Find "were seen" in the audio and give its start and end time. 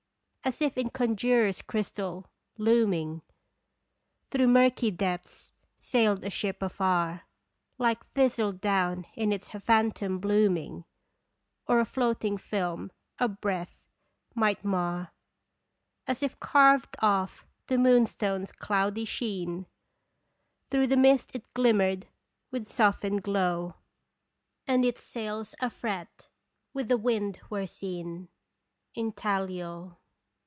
27.51-28.27